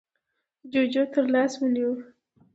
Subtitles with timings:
[0.71, 1.91] جُوجُو تر لاس ونيو: